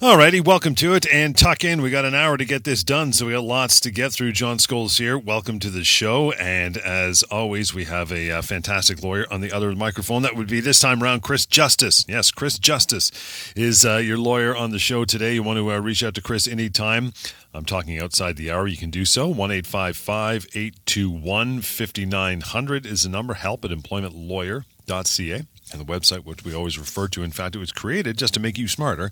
[0.00, 1.82] Alrighty, welcome to it and tuck in.
[1.82, 4.32] We got an hour to get this done, so we got lots to get through.
[4.32, 5.18] John Schols here.
[5.18, 9.52] Welcome to the show, and as always, we have a, uh, fantastic lawyer on the
[9.52, 10.22] other microphone.
[10.22, 12.06] That would be this time around Chris Justice.
[12.08, 13.12] Yes, Chris Justice
[13.54, 15.34] is uh, your lawyer on the show today.
[15.34, 17.12] You want to uh, reach out to Chris anytime.
[17.52, 18.66] I'm talking outside the hour.
[18.66, 19.28] You can do so.
[19.28, 23.34] 1 821 5900 is the number.
[23.34, 27.22] Help at employmentlawyer.ca and the website, which we always refer to.
[27.22, 29.10] In fact, it was created just to make you smarter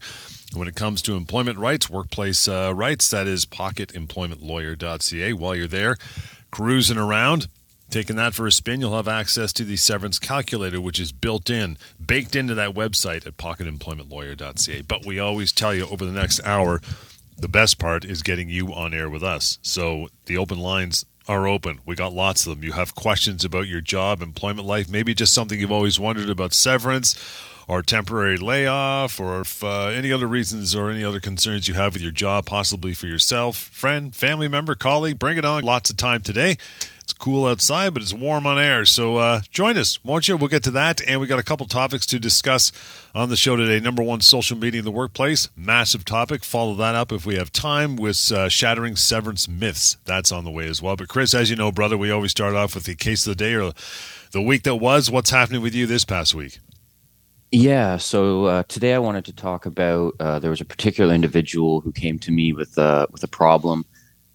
[0.55, 3.11] when it comes to employment rights, workplace uh, rights.
[3.11, 5.33] That is pocketemploymentlawyer.ca.
[5.34, 5.97] While you're there,
[6.51, 7.48] cruising around,
[7.91, 11.51] taking that for a spin, you'll have access to the severance calculator, which is built
[11.51, 14.83] in, baked into that website at pocketemploymentlawyer.ca.
[14.83, 16.80] But we always tell you over the next hour,
[17.37, 19.59] the best part is getting you on air with us.
[19.62, 21.80] So the open lines are open.
[21.85, 22.65] We got lots of them.
[22.65, 26.55] You have questions about your job, employment life, maybe just something you've always wondered about
[26.55, 27.15] severance
[27.69, 31.93] or temporary layoff or if, uh, any other reasons or any other concerns you have
[31.93, 35.63] with your job, possibly for yourself, friend, family member, colleague, bring it on.
[35.63, 36.57] Lots of time today.
[37.09, 38.85] It's cool outside, but it's warm on air.
[38.85, 40.37] So uh, join us, won't you?
[40.37, 41.01] We'll get to that.
[41.07, 42.71] And we got a couple topics to discuss
[43.15, 43.80] on the show today.
[43.80, 45.49] Number one, social media in the workplace.
[45.57, 46.45] Massive topic.
[46.45, 49.96] Follow that up if we have time with uh, shattering severance myths.
[50.05, 50.96] That's on the way as well.
[50.96, 53.43] But Chris, as you know, brother, we always start off with the case of the
[53.43, 53.73] day or
[54.33, 55.11] the week that was.
[55.11, 56.59] What's happening with you this past week?
[57.51, 61.80] Yeah, so uh, today I wanted to talk about uh, there was a particular individual
[61.80, 63.87] who came to me with uh, with a problem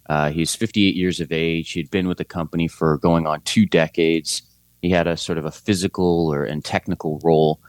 [0.06, 1.72] uh, he's 58 years of age.
[1.72, 4.42] He'd been with the company for going on two decades.
[4.82, 7.60] He had a sort of a physical or and technical role,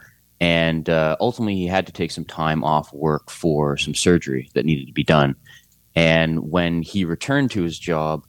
[0.42, 4.66] and uh, ultimately he had to take some time off work for some surgery that
[4.66, 5.36] needed to be done.
[5.96, 8.26] And when he returned to his job,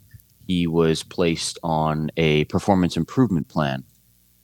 [0.46, 3.82] he was placed on a performance improvement plan,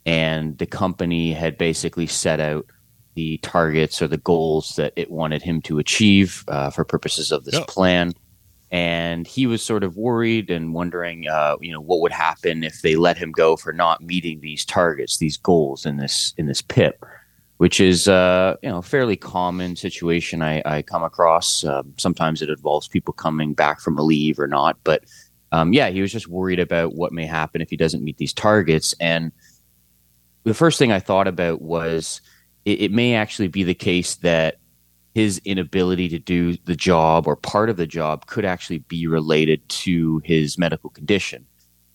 [0.04, 2.66] and the company had basically set out
[3.14, 7.44] the targets or the goals that it wanted him to achieve uh, for purposes of
[7.44, 7.66] this yep.
[7.68, 8.12] plan
[8.72, 12.80] and he was sort of worried and wondering, uh, you know, what would happen if
[12.80, 16.62] they let him go for not meeting these targets, these goals in this in this
[16.62, 17.04] PIP,
[17.58, 21.64] which is uh, you know a fairly common situation I, I come across.
[21.64, 25.04] Um, sometimes it involves people coming back from a leave or not, but
[25.52, 28.32] um, yeah, he was just worried about what may happen if he doesn't meet these
[28.32, 28.94] targets.
[28.98, 29.32] And
[30.44, 32.20] the first thing I thought about was
[32.64, 34.56] it, it may actually be the case that
[35.14, 39.66] his inability to do the job or part of the job could actually be related
[39.68, 41.46] to his medical condition.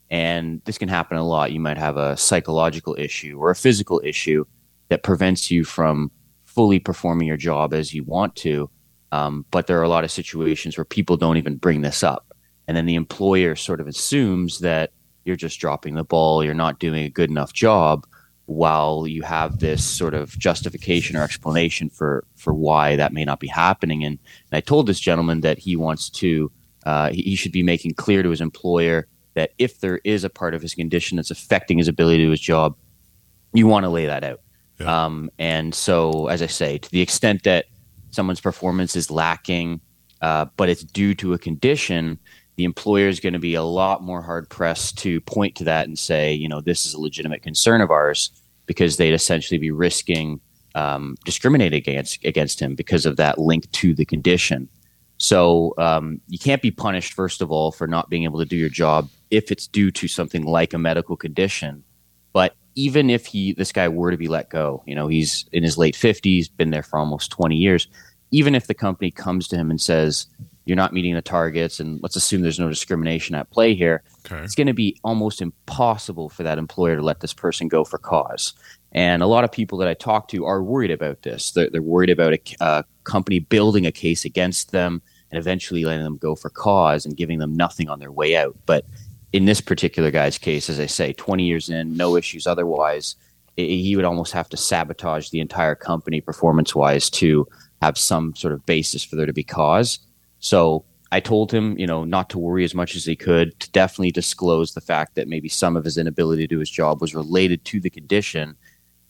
[0.09, 1.51] And this can happen a lot.
[1.51, 4.45] You might have a psychological issue or a physical issue
[4.89, 6.11] that prevents you from
[6.45, 8.69] fully performing your job as you want to.
[9.11, 12.33] Um, but there are a lot of situations where people don't even bring this up.
[12.67, 14.91] And then the employer sort of assumes that
[15.25, 18.05] you're just dropping the ball, you're not doing a good enough job
[18.47, 23.39] while you have this sort of justification or explanation for for why that may not
[23.39, 24.03] be happening.
[24.03, 24.17] And,
[24.49, 26.51] and I told this gentleman that he wants to
[26.85, 30.29] uh, he, he, should be making clear to his employer that if there is a
[30.29, 32.77] part of his condition that's affecting his ability to do his job,
[33.53, 34.39] you want to lay that out.
[34.79, 35.05] Yeah.
[35.05, 37.65] Um, and so, as I say, to the extent that
[38.11, 39.81] someone's performance is lacking,
[40.21, 42.17] uh, but it's due to a condition,
[42.57, 45.87] the employer is going to be a lot more hard pressed to point to that
[45.87, 48.31] and say, you know, this is a legitimate concern of ours
[48.65, 50.41] because they'd essentially be risking
[50.75, 54.69] um, discriminating against against him because of that link to the condition.
[55.17, 58.55] So um, you can't be punished first of all for not being able to do
[58.55, 61.83] your job if it's due to something like a medical condition.
[62.33, 65.63] But even if he this guy were to be let go, you know, he's in
[65.63, 67.87] his late fifties, been there for almost twenty years.
[68.29, 70.27] Even if the company comes to him and says,
[70.67, 74.43] you're not meeting the targets, and let's assume there's no discrimination at play here, okay.
[74.43, 77.97] it's going to be almost impossible for that employer to let this person go for
[77.97, 78.53] cause.
[78.91, 81.51] And a lot of people that I talk to are worried about this.
[81.51, 85.01] They're, they're worried about a, a company building a case against them
[85.31, 88.55] and eventually letting them go for cause and giving them nothing on their way out.
[88.65, 88.85] But
[89.33, 93.15] in this particular guy's case, as I say, 20 years in, no issues otherwise,
[93.57, 97.47] he would almost have to sabotage the entire company performance wise to
[97.81, 99.99] have some sort of basis for there to be cause.
[100.39, 103.71] So I told him, you know, not to worry as much as he could, to
[103.71, 107.15] definitely disclose the fact that maybe some of his inability to do his job was
[107.15, 108.55] related to the condition,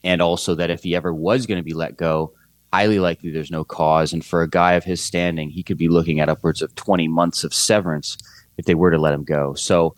[0.03, 2.31] and also that if he ever was going to be let go,
[2.71, 4.13] highly likely there's no cause.
[4.13, 7.07] And for a guy of his standing, he could be looking at upwards of 20
[7.07, 8.18] months of severance
[8.57, 9.53] if they were to let him go.
[9.56, 9.95] So,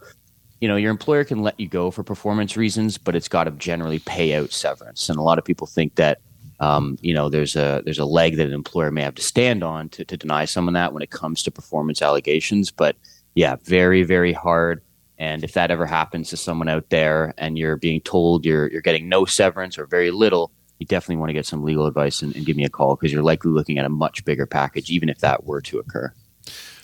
[0.61, 3.51] you know, your employer can let you go for performance reasons, but it's got to
[3.51, 5.09] generally pay out severance.
[5.09, 6.21] And a lot of people think that
[6.59, 9.63] um, you know, there's a there's a leg that an employer may have to stand
[9.63, 12.71] on to, to deny someone that when it comes to performance allegations.
[12.71, 12.95] But
[13.33, 14.81] yeah, very very hard.
[15.17, 18.81] And if that ever happens to someone out there, and you're being told you're you're
[18.81, 22.35] getting no severance or very little, you definitely want to get some legal advice and,
[22.35, 25.09] and give me a call because you're likely looking at a much bigger package, even
[25.09, 26.13] if that were to occur.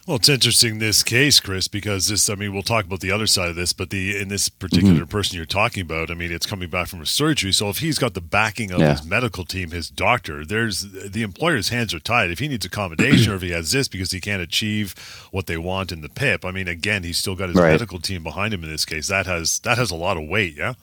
[0.06, 2.30] Well, it's interesting this case, Chris, because this.
[2.30, 4.98] I mean, we'll talk about the other side of this, but the in this particular
[4.98, 5.06] mm-hmm.
[5.06, 7.52] person you're talking about, I mean, it's coming back from a surgery.
[7.52, 8.92] So if he's got the backing of yeah.
[8.92, 12.30] his medical team, his doctor, there's the employer's hands are tied.
[12.30, 14.94] If he needs accommodation or if he has this because he can't achieve
[15.32, 17.72] what they want in the PIP, I mean, again, he's still got his right.
[17.72, 19.08] medical team behind him in this case.
[19.08, 20.56] That has that has a lot of weight.
[20.56, 20.76] Yeah.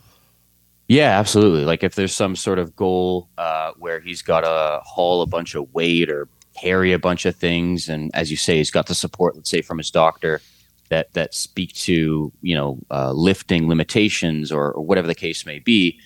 [0.89, 1.65] Yeah, absolutely.
[1.65, 5.55] Like if there's some sort of goal uh, where he's got to haul a bunch
[5.55, 8.95] of weight or carry a bunch of things, and as you say, he's got the
[8.95, 10.41] support, let's say, from his doctor
[10.89, 15.59] that that speak to you know uh, lifting limitations or, or, whatever the case may
[15.59, 15.99] be.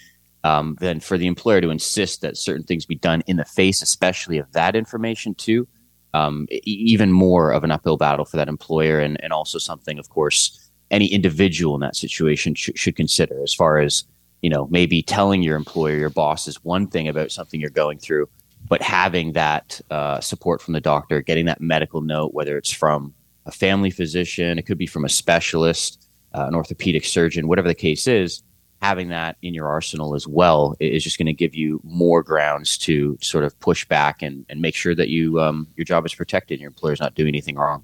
[0.45, 3.83] Um, then for the employer to insist that certain things be done in the face,
[3.83, 5.67] especially of that information too,
[6.15, 10.09] um, even more of an uphill battle for that employer, and and also something, of
[10.09, 14.05] course, any individual in that situation sh- should consider as far as
[14.43, 17.99] you know maybe telling your employer your boss is one thing about something you're going
[17.99, 18.29] through
[18.69, 23.15] but having that uh, support from the doctor, getting that medical note, whether it's from
[23.47, 27.75] a family physician, it could be from a specialist, uh, an orthopedic surgeon, whatever the
[27.75, 28.43] case is,
[28.83, 32.77] having that in your arsenal as well is just going to give you more grounds
[32.77, 36.15] to sort of push back and, and make sure that you um, your job is
[36.15, 37.83] protected and your employer's not doing anything wrong.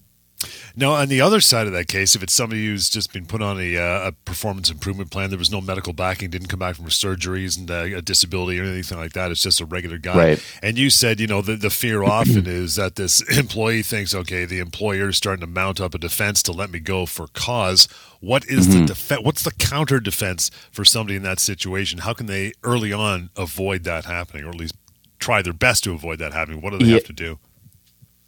[0.77, 3.43] Now, on the other side of that case, if it's somebody who's just been put
[3.43, 6.77] on a, uh, a performance improvement plan, there was no medical backing, didn't come back
[6.77, 10.17] from surgeries and uh, a disability or anything like that, it's just a regular guy.
[10.17, 10.59] Right.
[10.63, 14.45] And you said, you know, the, the fear often is that this employee thinks, okay,
[14.45, 17.89] the employer is starting to mount up a defense to let me go for cause.
[18.21, 18.81] What is mm-hmm.
[18.81, 19.23] the defense?
[19.25, 22.01] What's the counter defense for somebody in that situation?
[22.01, 24.77] How can they early on avoid that happening, or at least
[25.19, 26.61] try their best to avoid that happening?
[26.61, 26.95] What do they yeah.
[26.95, 27.39] have to do?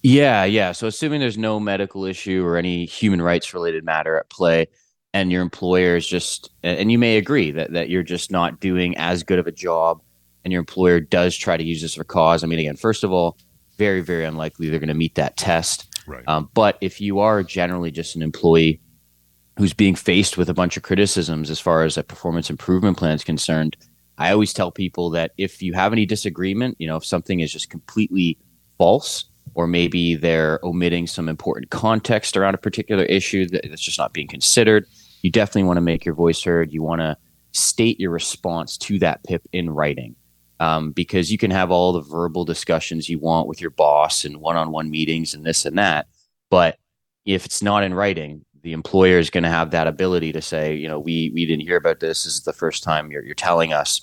[0.05, 0.73] Yeah, yeah.
[0.73, 4.67] So assuming there's no medical issue or any human rights related matter at play,
[5.15, 8.95] and your employer is just, and you may agree that that you're just not doing
[8.99, 10.03] as good of a job,
[10.45, 12.45] and your employer does try to use this for cause.
[12.45, 13.39] I mean, again, first of all,
[13.79, 15.89] very very unlikely they're going to meet that test.
[16.07, 16.23] Right.
[16.29, 18.83] Um, but if you are generally just an employee
[19.57, 23.15] who's being faced with a bunch of criticisms as far as a performance improvement plan
[23.15, 23.75] is concerned,
[24.19, 27.51] I always tell people that if you have any disagreement, you know, if something is
[27.51, 28.37] just completely
[28.77, 29.25] false
[29.55, 34.27] or maybe they're omitting some important context around a particular issue that's just not being
[34.27, 34.87] considered.
[35.23, 36.73] You definitely want to make your voice heard.
[36.73, 37.17] You want to
[37.53, 40.17] state your response to that PIP in writing.
[40.61, 44.41] Um, because you can have all the verbal discussions you want with your boss and
[44.41, 46.07] one-on-one meetings and this and that,
[46.49, 46.79] but
[47.25, 50.75] if it's not in writing, the employer is going to have that ability to say,
[50.75, 52.25] you know, we we didn't hear about this.
[52.25, 54.01] This is the first time you're you're telling us.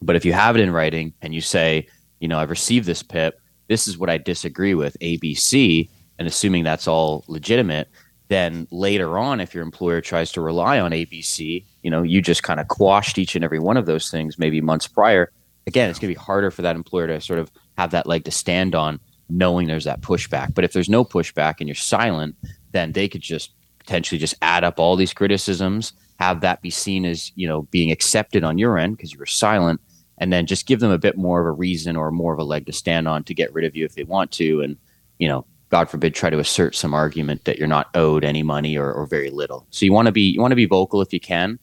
[0.00, 1.86] But if you have it in writing and you say,
[2.20, 3.38] you know, I've received this PIP,
[3.72, 5.88] this is what I disagree with, ABC,
[6.18, 7.88] and assuming that's all legitimate,
[8.28, 12.42] then later on, if your employer tries to rely on ABC, you know, you just
[12.42, 15.32] kind of quashed each and every one of those things maybe months prior.
[15.66, 18.24] Again, it's going to be harder for that employer to sort of have that leg
[18.24, 20.52] to stand on, knowing there's that pushback.
[20.52, 22.36] But if there's no pushback and you're silent,
[22.72, 27.06] then they could just potentially just add up all these criticisms, have that be seen
[27.06, 29.80] as you know being accepted on your end because you were silent,
[30.22, 32.44] and then just give them a bit more of a reason or more of a
[32.44, 34.76] leg to stand on to get rid of you if they want to and
[35.18, 38.78] you know god forbid try to assert some argument that you're not owed any money
[38.78, 41.12] or, or very little so you want to be you want to be vocal if
[41.12, 41.58] you can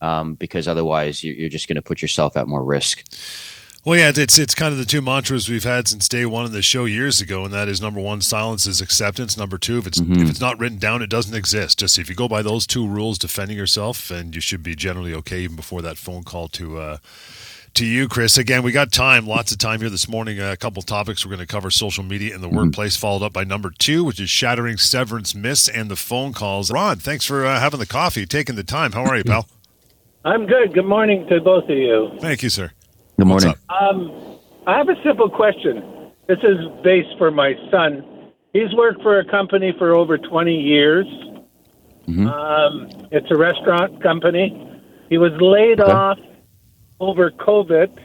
[0.00, 3.04] um, because otherwise you're, you're just going to put yourself at more risk
[3.82, 6.52] well, yeah, it's it's kind of the two mantras we've had since day one of
[6.52, 9.38] the show years ago, and that is number one, silence is acceptance.
[9.38, 10.20] Number two, if it's mm-hmm.
[10.20, 11.78] if it's not written down, it doesn't exist.
[11.78, 15.14] Just if you go by those two rules, defending yourself, and you should be generally
[15.14, 16.98] okay even before that phone call to uh,
[17.74, 18.38] to you, Chris.
[18.38, 20.40] Again, we got time, lots of time here this morning.
[20.40, 22.56] A couple topics we're going to cover: social media in the mm-hmm.
[22.56, 26.70] workplace, followed up by number two, which is shattering severance myths and the phone calls.
[26.70, 28.92] Ron, thanks for uh, having the coffee, taking the time.
[28.92, 29.46] How are you, pal?
[30.24, 30.74] I'm good.
[30.74, 32.10] Good morning to both of you.
[32.20, 32.70] Thank you, sir.
[33.16, 33.54] Good morning.
[33.68, 36.12] Um, I have a simple question.
[36.26, 38.32] This is based for my son.
[38.52, 41.06] He's worked for a company for over 20 years.
[42.06, 42.26] Mm-hmm.
[42.26, 44.82] Um, it's a restaurant company.
[45.08, 45.90] He was laid okay.
[45.90, 46.18] off
[47.00, 47.98] over COVID,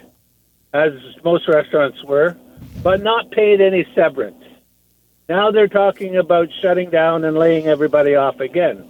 [0.74, 2.36] as most restaurants were,
[2.82, 4.44] but not paid any severance.
[5.28, 8.88] Now they're talking about shutting down and laying everybody off again.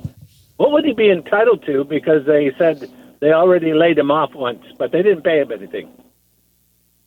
[0.57, 1.83] What would he be entitled to?
[1.83, 5.89] Because they said they already laid him off once, but they didn't pay him anything.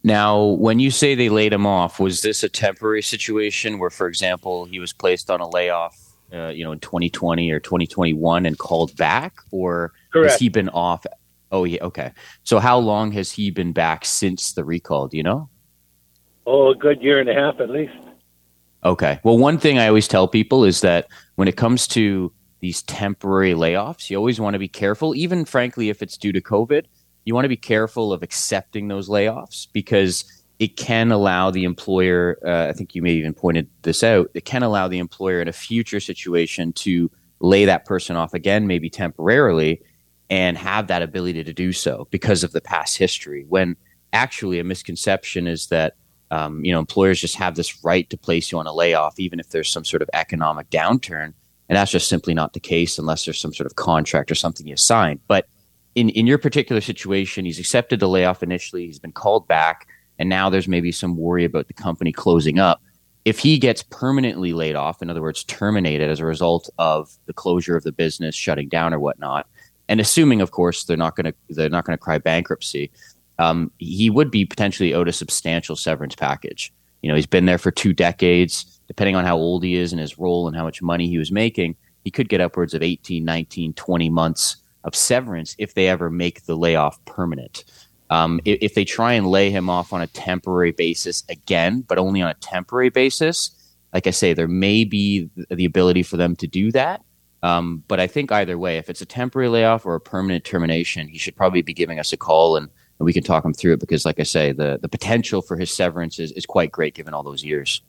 [0.04, 4.06] Now, when you say they laid him off, was this a temporary situation where, for
[4.06, 5.98] example, he was placed on a layoff,
[6.32, 10.32] uh, you know, in 2020 or 2021 and called back, or Correct.
[10.32, 11.04] has he been off
[11.50, 12.12] Oh yeah, okay.
[12.42, 15.08] So how long has he been back since the recall?
[15.08, 15.48] Do you know?
[16.48, 17.92] oh, a good year and a half at least.
[18.84, 19.20] Okay.
[19.22, 23.52] Well, one thing I always tell people is that when it comes to these temporary
[23.52, 26.86] layoffs, you always want to be careful, even frankly, if it's due to COVID,
[27.24, 30.24] you want to be careful of accepting those layoffs because
[30.58, 34.44] it can allow the employer, uh, I think you may even pointed this out, it
[34.44, 38.90] can allow the employer in a future situation to lay that person off again, maybe
[38.90, 39.82] temporarily,
[40.30, 43.44] and have that ability to do so because of the past history.
[43.48, 43.76] When
[44.12, 45.94] actually a misconception is that
[46.30, 49.40] um, you know employers just have this right to place you on a layoff, even
[49.40, 51.32] if there's some sort of economic downturn.
[51.68, 54.66] And that's just simply not the case unless there's some sort of contract or something
[54.66, 55.20] you signed.
[55.28, 55.46] But
[55.94, 59.86] in, in your particular situation, he's accepted the layoff initially, he's been called back,
[60.18, 62.80] and now there's maybe some worry about the company closing up.
[63.24, 67.32] If he gets permanently laid off, in other words, terminated as a result of the
[67.32, 69.46] closure of the business shutting down or whatnot,
[69.88, 72.90] and assuming, of course, they're not going to they're not going to cry bankruptcy,
[73.38, 76.72] um, he would be potentially owed a substantial severance package.
[77.02, 80.00] You know, he's been there for two decades depending on how old he is and
[80.00, 83.24] his role and how much money he was making, he could get upwards of 18,
[83.24, 87.64] 19, 20 months of severance if they ever make the layoff permanent.
[88.10, 91.98] Um, if, if, they try and lay him off on a temporary basis again, but
[91.98, 93.50] only on a temporary basis,
[93.92, 97.02] like I say, there may be the ability for them to do that.
[97.42, 101.08] Um, but I think either way, if it's a temporary layoff or a permanent termination,
[101.08, 102.68] he should probably be giving us a call and,
[102.98, 105.56] and we can talk him through it because, like I say, the, the potential for
[105.56, 107.80] his severance is, is quite great given all those years.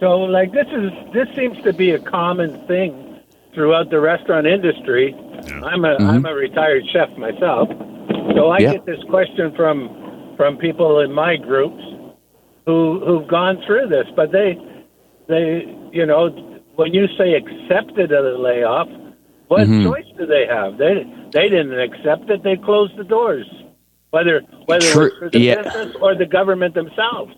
[0.00, 3.20] So, like this is this seems to be a common thing
[3.54, 5.14] throughout the restaurant industry.
[5.46, 5.60] Yeah.
[5.62, 6.26] I'm a am mm-hmm.
[6.26, 7.68] a retired chef myself,
[8.34, 8.72] so I yeah.
[8.72, 11.82] get this question from from people in my groups
[12.64, 14.56] who who've gone through this, but they
[15.28, 18.88] they you know when you say accepted a layoff,
[19.48, 19.84] what mm-hmm.
[19.84, 20.78] choice do they have?
[20.78, 23.46] They they didn't accept it; they closed the doors,
[24.10, 25.06] whether whether True.
[25.06, 25.62] it was for the yeah.
[25.62, 27.34] business or the government themselves.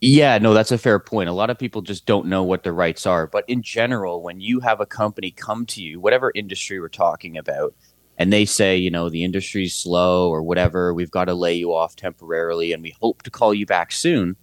[0.00, 1.30] Yeah, no, that's a fair point.
[1.30, 3.26] A lot of people just don't know what their rights are.
[3.26, 7.38] But in general, when you have a company come to you, whatever industry we're talking
[7.38, 7.74] about,
[8.18, 11.74] and they say, you know, the industry's slow or whatever, we've got to lay you
[11.74, 14.36] off temporarily and we hope to call you back soon.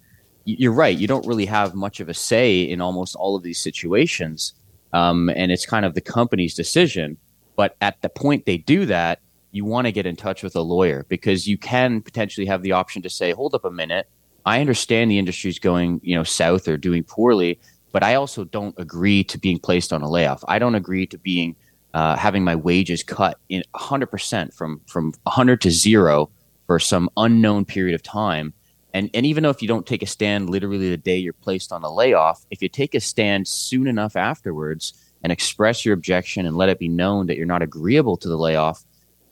[0.44, 0.96] You're right.
[0.96, 4.54] You don't really have much of a say in almost all of these situations.
[4.92, 7.16] Um, and it's kind of the company's decision.
[7.56, 9.20] But at the point they do that,
[9.52, 12.72] you want to get in touch with a lawyer because you can potentially have the
[12.72, 14.08] option to say, hold up a minute
[14.44, 17.60] I understand the industry's going, you know, south or doing poorly,
[17.92, 20.44] but I also don't agree to being placed on a layoff.
[20.48, 21.54] I don't agree to being
[21.94, 26.30] uh, having my wages cut in 100% from from 100 to zero
[26.66, 28.52] for some unknown period of time.
[28.94, 31.72] And and even though if you don't take a stand literally the day you're placed
[31.72, 36.46] on a layoff, if you take a stand soon enough afterwards and express your objection
[36.46, 38.84] and let it be known that you're not agreeable to the layoff,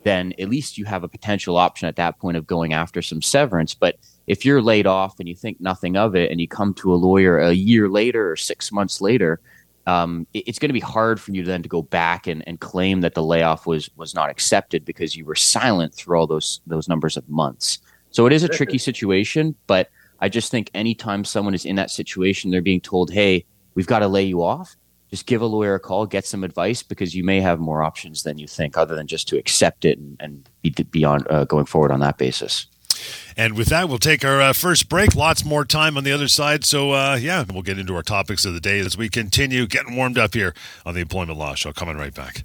[0.05, 3.21] then at least you have a potential option at that point of going after some
[3.21, 3.75] severance.
[3.75, 6.95] But if you're laid off and you think nothing of it and you come to
[6.95, 9.40] a lawyer a year later or six months later,
[9.87, 12.61] um, it, it's going to be hard for you then to go back and, and
[12.61, 16.61] claim that the layoff was was not accepted because you were silent through all those
[16.67, 17.79] those numbers of months.
[18.11, 19.90] So it is a tricky situation, but
[20.21, 24.00] I just think anytime someone is in that situation, they're being told, "Hey, we've got
[24.00, 24.76] to lay you off."
[25.11, 28.23] Just give a lawyer a call, get some advice because you may have more options
[28.23, 31.67] than you think, other than just to accept it and, and be beyond uh, going
[31.67, 32.67] forward on that basis.
[33.37, 35.17] And with that, we'll take our uh, first break.
[35.17, 36.64] Lots more time on the other side.
[36.64, 39.97] So, uh, yeah, we'll get into our topics of the day as we continue getting
[39.97, 41.73] warmed up here on the Employment Law Show.
[41.73, 42.45] Coming right back.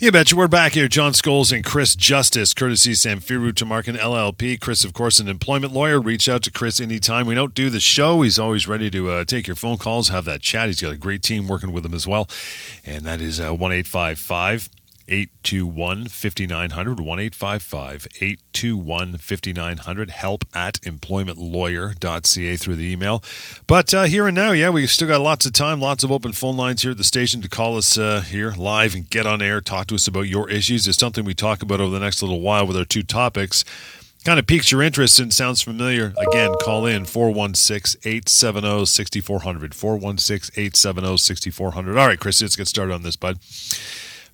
[0.00, 0.34] You betcha.
[0.34, 0.88] We're back here.
[0.88, 4.60] John Schols and Chris Justice, courtesy Samfiru Tamarkin LLP.
[4.60, 6.00] Chris, of course, an employment lawyer.
[6.00, 7.28] Reach out to Chris anytime.
[7.28, 8.22] We don't do the show.
[8.22, 10.66] He's always ready to uh, take your phone calls, have that chat.
[10.66, 12.28] He's got a great team working with him as well.
[12.84, 14.68] And that is uh, 1 855
[15.08, 23.22] 821 5900 1 821 5900 help at employmentlawyer.ca through the email
[23.66, 26.32] but uh, here and now yeah we still got lots of time lots of open
[26.32, 29.42] phone lines here at the station to call us uh, here live and get on
[29.42, 32.22] air talk to us about your issues it's something we talk about over the next
[32.22, 33.64] little while with our two topics
[34.24, 39.74] kind of piques your interest and sounds familiar, again, call in 416 870 6400.
[39.74, 41.98] 416 870 6400.
[41.98, 43.38] All right, Chris, let's get started on this, bud.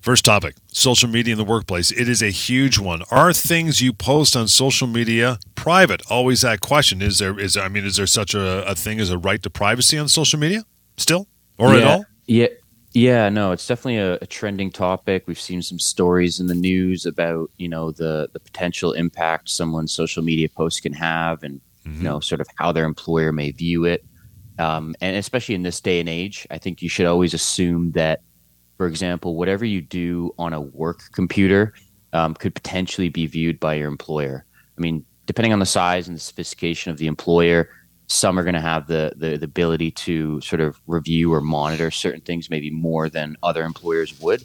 [0.01, 1.91] First topic social media in the workplace.
[1.91, 3.03] It is a huge one.
[3.11, 6.01] Are things you post on social media private?
[6.09, 7.03] Always that question.
[7.03, 9.41] Is there, is, there, I mean, is there such a, a thing as a right
[9.43, 10.63] to privacy on social media
[10.97, 11.27] still
[11.59, 12.05] or yeah, at all?
[12.25, 12.47] Yeah.
[12.93, 15.23] Yeah, no, it's definitely a, a, trending topic.
[15.25, 19.93] We've seen some stories in the news about you know the the potential impact someone's
[19.93, 21.99] social media post can have, and mm-hmm.
[21.99, 24.03] you know sort of how their employer may view it.
[24.59, 28.23] Um, and especially in this day and age, I think you should always assume that,
[28.81, 31.71] for example, whatever you do on a work computer
[32.13, 34.43] um, could potentially be viewed by your employer.
[34.75, 37.69] I mean, depending on the size and the sophistication of the employer,
[38.07, 41.91] some are going to have the, the, the ability to sort of review or monitor
[41.91, 44.41] certain things maybe more than other employers would.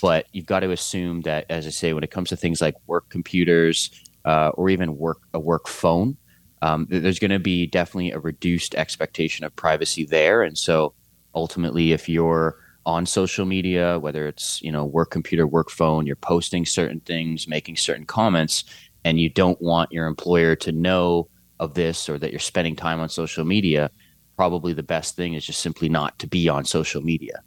[0.00, 2.76] But you've got to assume that, as I say, when it comes to things like
[2.86, 3.90] work computers
[4.24, 6.16] uh, or even work a work phone,
[6.62, 10.44] um, there's going to be definitely a reduced expectation of privacy there.
[10.44, 10.94] And so
[11.34, 16.16] ultimately, if you're on social media, whether it's you know work computer, work phone, you're
[16.16, 18.64] posting certain things, making certain comments,
[19.04, 23.00] and you don't want your employer to know of this or that you're spending time
[23.00, 23.90] on social media,
[24.36, 27.42] probably the best thing is just simply not to be on social media.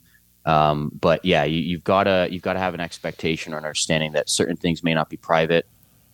[0.45, 3.65] Um, but yeah, you, have got to you've got to have an expectation or an
[3.65, 5.67] understanding that certain things may not be private.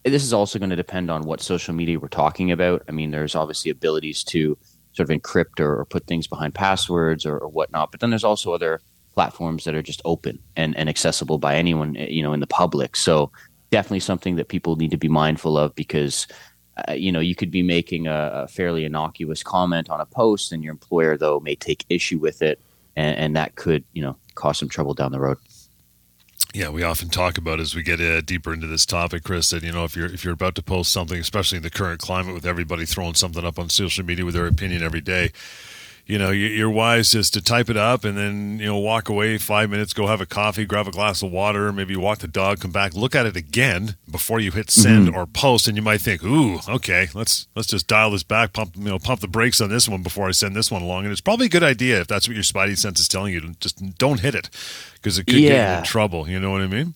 [0.03, 2.83] This is also going to depend on what social media we're talking about.
[2.87, 4.57] I mean, there's obviously abilities to
[4.93, 8.23] sort of encrypt or, or put things behind passwords or, or, whatnot, but then there's
[8.23, 8.81] also other
[9.13, 12.95] platforms that are just open and, and accessible by anyone, you know, in the public.
[12.95, 13.31] So
[13.69, 16.27] definitely something that people need to be mindful of because
[16.87, 20.51] uh, you know, you could be making a, a, fairly innocuous comment on a post,
[20.51, 22.61] and your employer though may take issue with it,
[22.95, 25.37] and, and, that could you know cause some trouble down the road.
[26.53, 29.49] Yeah, we often talk about as we get uh, deeper into this topic, Chris.
[29.49, 31.99] That you know, if you're if you're about to post something, especially in the current
[31.99, 35.31] climate with everybody throwing something up on social media with their opinion every day,
[36.05, 39.37] you know, you're wise just to type it up and then, you know, walk away
[39.37, 42.59] five minutes, go have a coffee, grab a glass of water, maybe walk the dog,
[42.59, 45.15] come back, look at it again before you hit send mm-hmm.
[45.15, 45.67] or post.
[45.67, 48.99] And you might think, ooh, okay, let's, let's just dial this back, pump, you know,
[48.99, 51.03] pump the brakes on this one before I send this one along.
[51.03, 53.53] And it's probably a good idea if that's what your spidey sense is telling you.
[53.59, 54.49] Just don't hit it
[54.95, 55.49] because it could yeah.
[55.49, 56.27] get you in trouble.
[56.27, 56.95] You know what I mean?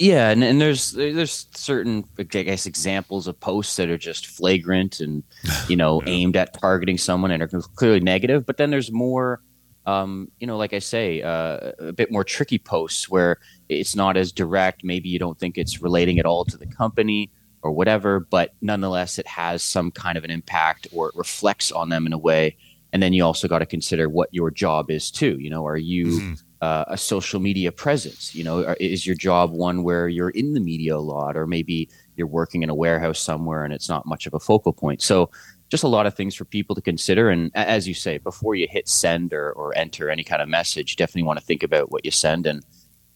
[0.00, 4.98] Yeah, and, and there's there's certain I guess examples of posts that are just flagrant
[4.98, 5.22] and
[5.68, 6.12] you know yeah.
[6.12, 8.46] aimed at targeting someone and are clearly negative.
[8.46, 9.42] But then there's more,
[9.84, 13.36] um, you know, like I say, uh, a bit more tricky posts where
[13.68, 14.84] it's not as direct.
[14.84, 19.18] Maybe you don't think it's relating at all to the company or whatever, but nonetheless,
[19.18, 22.56] it has some kind of an impact or it reflects on them in a way.
[22.94, 25.36] And then you also got to consider what your job is too.
[25.38, 28.34] You know, are you mm-hmm uh, a social media presence?
[28.34, 31.88] You know, is your job one where you're in the media a lot, or maybe
[32.16, 35.02] you're working in a warehouse somewhere and it's not much of a focal point?
[35.02, 35.30] So,
[35.68, 37.30] just a lot of things for people to consider.
[37.30, 40.96] And as you say, before you hit send or, or enter any kind of message,
[40.96, 42.64] definitely want to think about what you send and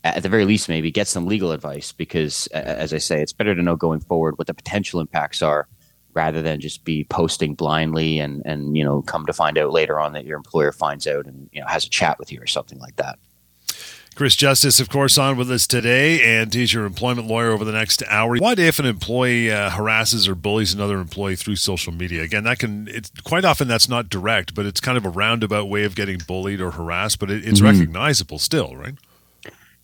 [0.04, 3.54] at the very least, maybe get some legal advice because, as I say, it's better
[3.54, 5.66] to know going forward what the potential impacts are
[6.12, 9.98] rather than just be posting blindly and, and you know come to find out later
[9.98, 12.46] on that your employer finds out and you know has a chat with you or
[12.46, 13.18] something like that.
[14.14, 17.72] Chris Justice, of course, on with us today, and he's your employment lawyer over the
[17.72, 18.36] next hour.
[18.36, 22.22] What if an employee uh, harasses or bullies another employee through social media?
[22.22, 25.68] Again, that can it's quite often that's not direct, but it's kind of a roundabout
[25.68, 27.78] way of getting bullied or harassed, but it, it's mm-hmm.
[27.78, 28.94] recognizable still, right?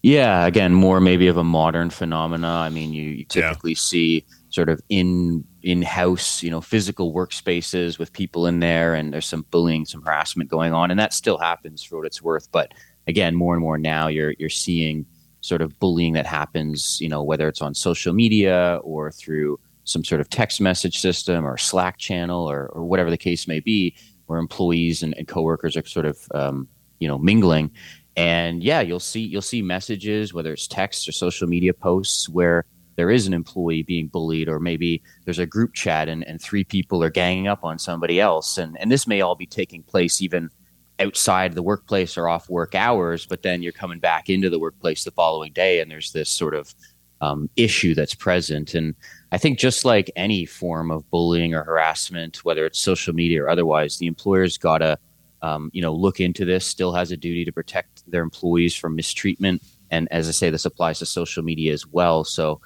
[0.02, 2.48] Yeah, again, more maybe of a modern phenomena.
[2.48, 3.78] I mean, you, you typically yeah.
[3.78, 9.12] see sort of in in house, you know, physical workspaces with people in there, and
[9.12, 12.50] there's some bullying, some harassment going on, and that still happens for what it's worth,
[12.52, 12.72] but
[13.10, 15.04] again, more and more now you're you're seeing
[15.42, 20.04] sort of bullying that happens, you know, whether it's on social media or through some
[20.04, 23.94] sort of text message system or Slack channel or, or whatever the case may be,
[24.26, 26.68] where employees and, and coworkers are sort of um,
[27.00, 27.70] you know mingling.
[28.16, 32.64] And yeah, you'll see you'll see messages, whether it's text or social media posts, where
[32.96, 36.64] there is an employee being bullied, or maybe there's a group chat and, and three
[36.64, 38.58] people are ganging up on somebody else.
[38.58, 40.50] And and this may all be taking place even
[41.00, 45.04] outside the workplace or off work hours, but then you're coming back into the workplace
[45.04, 46.74] the following day, and there's this sort of
[47.20, 48.74] um, issue that's present.
[48.74, 48.94] And
[49.32, 53.48] I think just like any form of bullying or harassment, whether it's social media or
[53.48, 54.98] otherwise, the employer's got to
[55.42, 56.66] um, you know look into this.
[56.66, 59.62] Still has a duty to protect their employees from mistreatment.
[59.90, 62.24] And as I say, this applies to social media as well.
[62.24, 62.60] So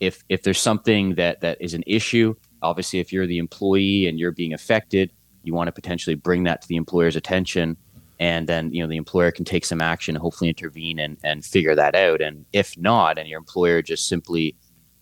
[0.00, 4.18] if if there's something that that is an issue, obviously, if you're the employee and
[4.18, 7.76] you're being affected, you want to potentially bring that to the employer's attention
[8.18, 11.74] and then you know the employer can take some action hopefully intervene and, and figure
[11.74, 12.20] that out.
[12.20, 14.54] And if not and your employer just simply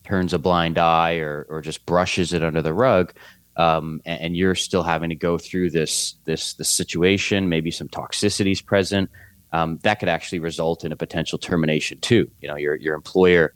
[0.03, 3.13] turns a blind eye or, or just brushes it under the rug
[3.57, 7.89] um, and, and, you're still having to go through this this this situation maybe some
[7.89, 9.09] toxicities present
[9.51, 12.29] um, that could actually result in a potential termination too.
[12.41, 13.53] You know your your employer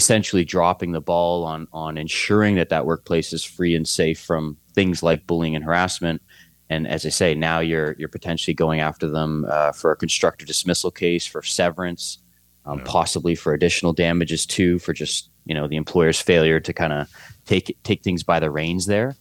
[0.00, 4.56] essentially dropping the ball on on ensuring that that workplace is free and safe from
[4.74, 6.22] things like bullying and harassment
[6.70, 10.46] And as I say, now you're you're potentially going after them uh, for a constructive
[10.46, 12.18] dismissal case, for severance,
[12.64, 12.84] um, yeah.
[12.86, 17.08] possibly for additional damages too, for just you know the employer's failure to kind of
[17.44, 19.16] take take things by the reins there.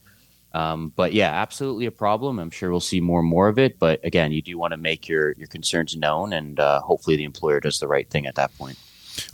[0.54, 2.40] Um, but yeah, absolutely a problem.
[2.40, 3.80] I'm sure we'll see more and more of it.
[3.80, 7.26] But again, you do want to make your your concerns known, and uh, hopefully the
[7.26, 8.78] employer does the right thing at that point.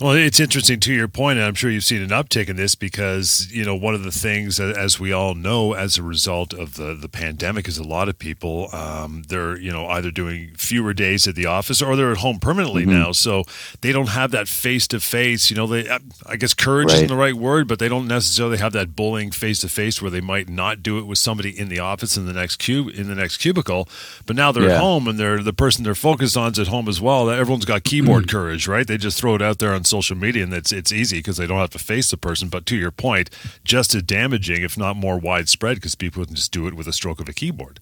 [0.00, 2.74] Well, it's interesting to your point, and I'm sure you've seen an uptick in this
[2.74, 6.74] because you know one of the things, as we all know, as a result of
[6.74, 10.92] the the pandemic, is a lot of people um, they're you know either doing fewer
[10.92, 12.92] days at the office or they're at home permanently mm-hmm.
[12.92, 13.44] now, so
[13.80, 15.50] they don't have that face to face.
[15.50, 15.88] You know, they
[16.26, 16.96] I guess courage right.
[16.96, 20.10] isn't the right word, but they don't necessarily have that bullying face to face where
[20.10, 23.08] they might not do it with somebody in the office in the next cube in
[23.08, 23.88] the next cubicle,
[24.26, 24.74] but now they're yeah.
[24.74, 27.30] at home and they're the person they're focused on is at home as well.
[27.30, 28.86] Everyone's got keyboard courage, right?
[28.86, 31.46] They just throw it out there on social media, and it's it's easy because they
[31.46, 32.48] don't have to face the person.
[32.48, 33.30] But to your point,
[33.64, 36.92] just as damaging, if not more widespread, because people can just do it with a
[36.92, 37.80] stroke of a keyboard.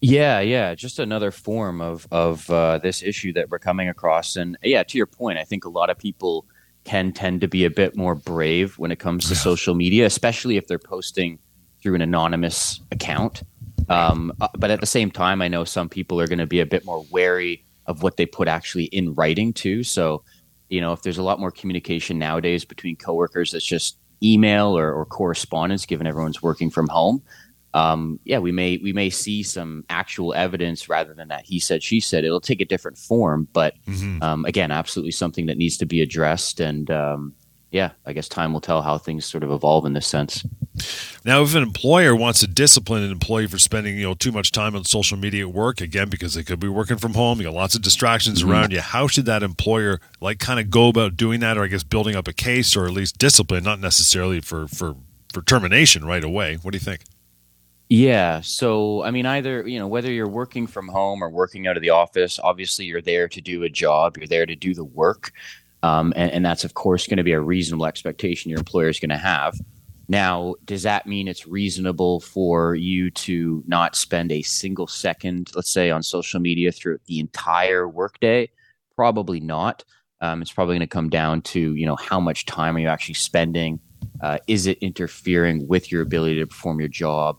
[0.00, 4.56] Yeah, yeah, just another form of of uh, this issue that we're coming across, and
[4.62, 6.46] yeah, to your point, I think a lot of people
[6.84, 9.40] can tend to be a bit more brave when it comes to yeah.
[9.40, 11.38] social media, especially if they're posting
[11.82, 13.42] through an anonymous account.
[13.88, 16.60] Um, uh, but at the same time, I know some people are going to be
[16.60, 19.82] a bit more wary of what they put actually in writing too.
[19.82, 20.22] So
[20.70, 24.92] you know, if there's a lot more communication nowadays between coworkers that's just email or,
[24.92, 27.22] or correspondence, given everyone's working from home,
[27.74, 31.82] um, yeah, we may we may see some actual evidence rather than that he said
[31.82, 32.24] she said.
[32.24, 34.22] It'll take a different form, but mm-hmm.
[34.22, 36.60] um, again, absolutely something that needs to be addressed.
[36.60, 37.34] And um,
[37.70, 40.44] yeah, I guess time will tell how things sort of evolve in this sense.
[41.24, 44.50] Now, if an employer wants to discipline an employee for spending you know too much
[44.50, 47.44] time on social media at work, again because they could be working from home, you
[47.44, 48.50] got lots of distractions mm-hmm.
[48.50, 48.80] around you.
[48.80, 52.16] How should that employer like kind of go about doing that, or I guess building
[52.16, 54.96] up a case, or at least discipline, not necessarily for for
[55.32, 56.56] for termination right away?
[56.56, 57.02] What do you think?
[57.90, 58.40] Yeah.
[58.40, 61.82] So, I mean, either, you know, whether you're working from home or working out of
[61.82, 65.32] the office, obviously you're there to do a job, you're there to do the work.
[65.82, 69.00] Um, and, and that's, of course, going to be a reasonable expectation your employer is
[69.00, 69.54] going to have.
[70.08, 75.72] Now, does that mean it's reasonable for you to not spend a single second, let's
[75.72, 78.50] say, on social media throughout the entire workday?
[78.96, 79.84] Probably not.
[80.20, 82.88] Um, it's probably going to come down to you know how much time are you
[82.88, 83.80] actually spending?
[84.20, 87.38] Uh, is it interfering with your ability to perform your job?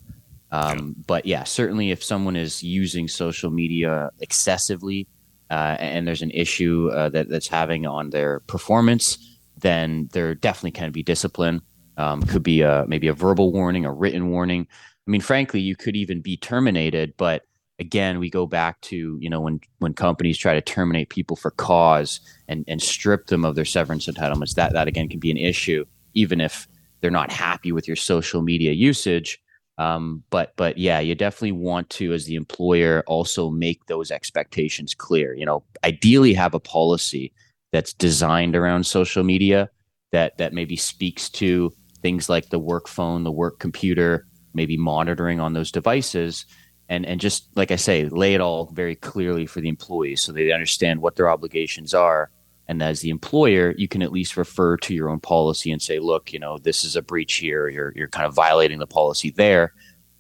[0.52, 5.08] Um, but yeah, certainly if someone is using social media excessively
[5.52, 9.18] uh, and there's an issue uh, that, that's having on their performance,
[9.58, 11.62] then there definitely can be discipline.
[11.98, 14.66] Um, could be a, maybe a verbal warning, a written warning.
[15.06, 17.14] I mean, frankly, you could even be terminated.
[17.18, 17.44] But
[17.80, 21.52] again, we go back to you know when when companies try to terminate people for
[21.52, 24.56] cause and and strip them of their severance entitlements.
[24.56, 25.84] That that again can be an issue,
[26.14, 26.66] even if
[27.02, 29.42] they're not happy with your social media usage.
[29.82, 34.94] Um, but but yeah, you definitely want to, as the employer, also make those expectations
[34.94, 35.34] clear.
[35.34, 37.34] You know, ideally have a policy
[37.72, 39.72] that's designed around social media
[40.12, 45.40] that that maybe speaks to things like the work phone, the work computer, maybe monitoring
[45.40, 46.46] on those devices.
[46.88, 50.32] And, and just like I say, lay it all very clearly for the employees so
[50.32, 52.30] they understand what their obligations are.
[52.72, 56.00] And as the employer, you can at least refer to your own policy and say,
[56.00, 57.68] look, you know, this is a breach here.
[57.68, 59.74] You're, you're kind of violating the policy there.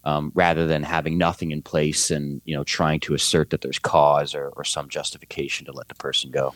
[0.04, 3.78] Um, rather than having nothing in place and you know trying to assert that there's
[3.78, 6.56] cause or, or some justification to let the person go.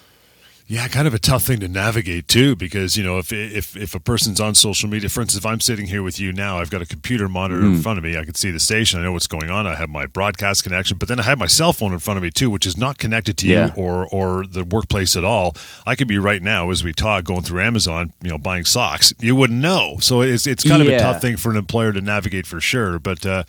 [0.68, 3.94] Yeah, kind of a tough thing to navigate too, because you know if if if
[3.94, 6.72] a person's on social media, for instance, if I'm sitting here with you now, I've
[6.72, 7.76] got a computer monitor mm.
[7.76, 8.18] in front of me.
[8.18, 9.00] I can see the station.
[9.00, 9.68] I know what's going on.
[9.68, 12.24] I have my broadcast connection, but then I have my cell phone in front of
[12.24, 13.76] me too, which is not connected to yeah.
[13.76, 15.56] you or or the workplace at all.
[15.86, 19.14] I could be right now as we talk going through Amazon, you know, buying socks.
[19.20, 19.98] You wouldn't know.
[20.00, 20.96] So it's it's kind of yeah.
[20.96, 22.98] a tough thing for an employer to navigate for sure.
[22.98, 23.44] But uh,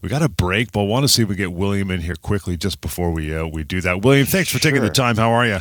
[0.00, 2.16] we got a break, but I want to see if we get William in here
[2.16, 4.02] quickly just before we uh, we do that.
[4.02, 4.70] William, thanks for sure.
[4.70, 5.16] taking the time.
[5.16, 5.60] How are you?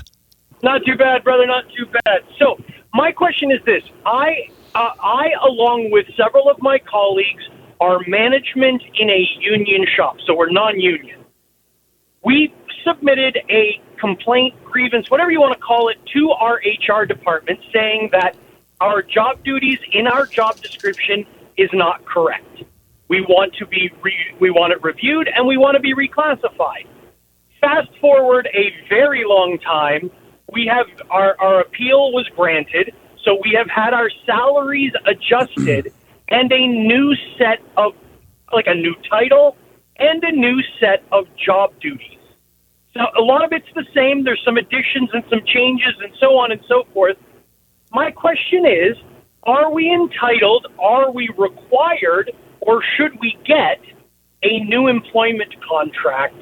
[0.63, 1.45] Not too bad, brother.
[1.45, 2.21] Not too bad.
[2.39, 2.57] So,
[2.93, 7.43] my question is this: I, uh, I, along with several of my colleagues,
[7.79, 11.23] are management in a union shop, so we're non-union.
[12.23, 12.53] We
[12.85, 18.09] submitted a complaint, grievance, whatever you want to call it, to our HR department, saying
[18.11, 18.35] that
[18.81, 21.25] our job duties in our job description
[21.57, 22.63] is not correct.
[23.07, 26.87] We want to be re- we want it reviewed and we want to be reclassified.
[27.61, 30.11] Fast forward a very long time
[30.51, 35.91] we have our, our appeal was granted, so we have had our salaries adjusted
[36.29, 37.93] and a new set of
[38.53, 39.57] like a new title
[39.97, 42.19] and a new set of job duties.
[42.93, 44.23] So a lot of it's the same.
[44.23, 47.17] There's some additions and some changes and so on and so forth.
[47.91, 48.97] My question is,
[49.43, 52.31] are we entitled, are we required,
[52.61, 53.79] or should we get
[54.43, 56.35] a new employment contract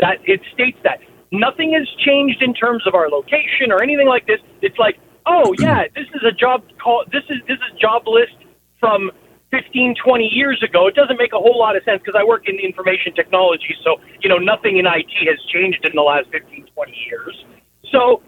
[0.00, 1.00] that it states that
[1.32, 4.40] nothing has changed in terms of our location or anything like this.
[4.62, 7.04] It's like, oh yeah, this is a job call.
[7.12, 8.36] This is this is job list
[8.80, 9.10] from
[9.50, 10.88] 15, 20 years ago.
[10.88, 13.96] It doesn't make a whole lot of sense because I work in information technology, so
[14.20, 17.44] you know nothing in IT has changed in the last 15, 20 years.
[17.92, 18.22] So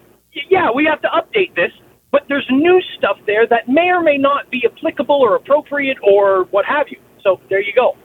[0.49, 1.71] yeah, we have to update this.
[2.09, 6.45] But there's new stuff there that may or may not be applicable or appropriate or
[6.51, 6.97] what have you.
[7.21, 7.97] So there you go.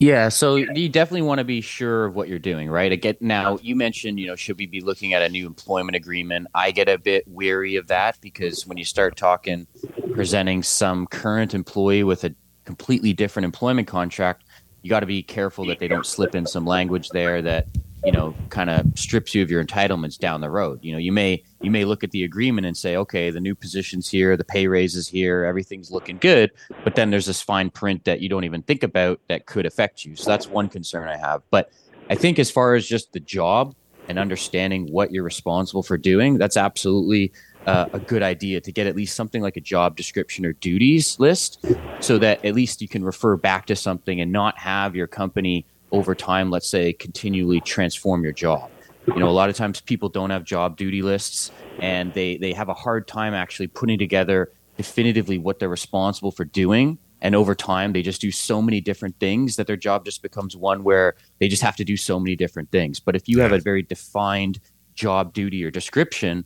[0.00, 2.90] Yeah, so you definitely want to be sure of what you're doing, right?
[2.90, 5.94] I get now you mentioned, you know, should we be looking at a new employment
[5.94, 6.46] agreement?
[6.54, 9.66] I get a bit weary of that because when you start talking
[10.14, 12.34] presenting some current employee with a
[12.64, 14.44] completely different employment contract,
[14.80, 17.66] you got to be careful that they don't slip in some language there that
[18.04, 20.80] you know kind of strips you of your entitlements down the road.
[20.82, 23.54] You know you may you may look at the agreement and say okay the new
[23.54, 26.50] positions here the pay raises here everything's looking good
[26.84, 30.04] but then there's this fine print that you don't even think about that could affect
[30.04, 30.16] you.
[30.16, 31.42] So that's one concern i have.
[31.50, 31.70] But
[32.08, 33.74] i think as far as just the job
[34.08, 37.32] and understanding what you're responsible for doing that's absolutely
[37.66, 41.20] uh, a good idea to get at least something like a job description or duties
[41.20, 41.64] list
[42.00, 45.66] so that at least you can refer back to something and not have your company
[45.92, 48.70] over time, let's say, continually transform your job.
[49.06, 51.50] You know, a lot of times people don't have job duty lists
[51.80, 56.44] and they, they have a hard time actually putting together definitively what they're responsible for
[56.44, 56.98] doing.
[57.22, 60.56] And over time, they just do so many different things that their job just becomes
[60.56, 62.98] one where they just have to do so many different things.
[63.00, 64.60] But if you have a very defined
[64.94, 66.44] job duty or description,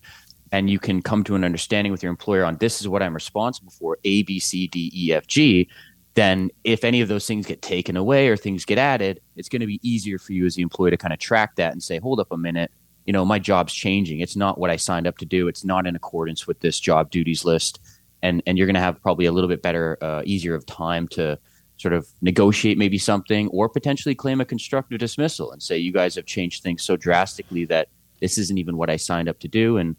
[0.53, 3.15] and you can come to an understanding with your employer on this is what I'm
[3.15, 5.69] responsible for A, B, C, D, E, F, G,
[6.15, 9.61] then if any of those things get taken away or things get added, it's going
[9.61, 11.99] to be easier for you as the employee to kind of track that and say,
[11.99, 12.71] hold up a minute,
[13.05, 14.21] you know, my job's changing.
[14.21, 15.49] It's not what I signed up to do.
[15.49, 17.81] It's not in accordance with this job duties list.
[18.23, 21.09] And, and you're going to have probably a little bit better, uh, easier of time
[21.09, 21.39] to
[21.77, 26.15] sort of negotiate maybe something or potentially claim a constructive dismissal and say, you guys
[26.15, 27.89] have changed things so drastically that
[28.21, 29.77] this isn't even what I signed up to do.
[29.77, 29.97] And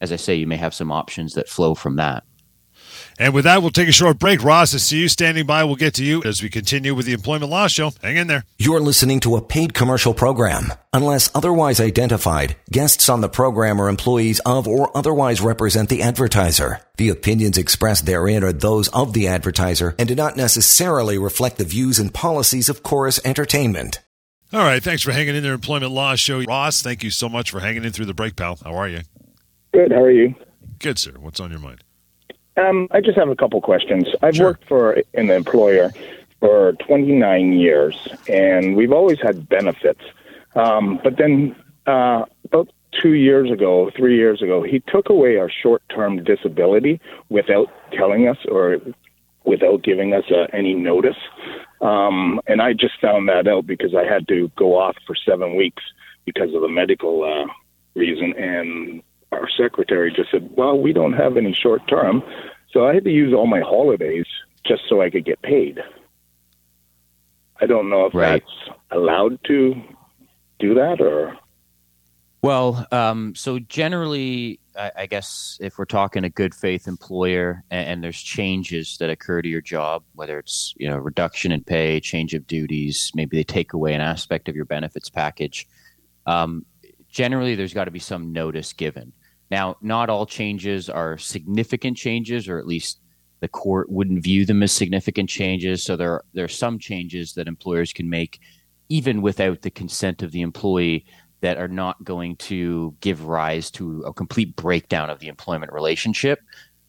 [0.00, 2.24] as I say, you may have some options that flow from that.
[3.18, 4.44] And with that, we'll take a short break.
[4.44, 5.64] Ross, I see you standing by.
[5.64, 7.90] We'll get to you as we continue with the Employment Law Show.
[8.00, 8.44] Hang in there.
[8.58, 10.72] You're listening to a paid commercial program.
[10.92, 16.80] Unless otherwise identified, guests on the program are employees of or otherwise represent the advertiser.
[16.96, 21.64] The opinions expressed therein are those of the advertiser and do not necessarily reflect the
[21.64, 24.00] views and policies of Corus Entertainment.
[24.52, 24.82] All right.
[24.82, 26.42] Thanks for hanging in there, Employment Law Show.
[26.42, 28.58] Ross, thank you so much for hanging in through the break, pal.
[28.64, 29.00] How are you?
[29.74, 29.92] Good.
[29.92, 30.34] How are you?
[30.78, 31.12] Good, sir.
[31.18, 31.82] What's on your mind?
[32.58, 34.08] Um, I just have a couple questions.
[34.22, 34.46] I've Sure.
[34.48, 35.92] worked for an employer
[36.40, 40.00] for 29 years, and we've always had benefits.
[40.56, 41.54] Um, but then
[41.86, 42.68] uh, about
[43.00, 48.38] two years ago, three years ago, he took away our short-term disability without telling us
[48.50, 48.78] or
[49.44, 51.16] without giving us uh, any notice.
[51.80, 55.54] Um, and I just found that out because I had to go off for seven
[55.54, 55.82] weeks
[56.24, 57.46] because of a medical uh,
[57.94, 62.22] reason, and our secretary just said, "Well, we don't have any short term,"
[62.72, 64.26] so I had to use all my holidays
[64.66, 65.80] just so I could get paid.
[67.60, 68.42] I don't know if Right.
[68.42, 69.74] that's allowed to
[70.58, 71.36] do that or
[72.40, 77.88] Well, um, so generally, I, I guess if we're talking a good faith employer and,
[77.88, 81.98] and there's changes that occur to your job, whether it's you know reduction in pay,
[81.98, 85.66] change of duties, maybe they take away an aspect of your benefits package.
[86.26, 86.64] Um,
[87.18, 89.12] generally, there's got to be some notice given.
[89.50, 93.00] Now, not all changes are significant changes, or at least
[93.40, 95.82] the court wouldn't view them as significant changes.
[95.82, 98.38] So there there are some changes that employers can make
[98.88, 101.06] even without the consent of the employee
[101.40, 106.38] that are not going to give rise to a complete breakdown of the employment relationship.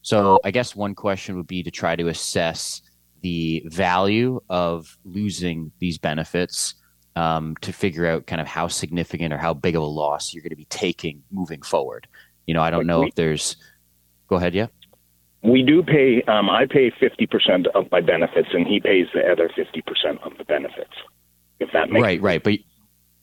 [0.03, 2.83] So I guess one question would be to try to assess
[3.21, 6.75] the value of losing these benefits
[7.19, 10.41] um, to figure out kind of how significant or how big of a loss you're
[10.41, 12.07] going to be taking moving forward.
[12.47, 13.57] You know, I don't Like know we- if there's.
[14.27, 14.67] Go ahead, yeah.
[15.41, 19.49] we do pay um, I pay 50% of my benefits and he pays the other
[19.49, 20.93] 50% of the benefits.
[21.59, 22.43] If that makes right, right.
[22.43, 22.59] But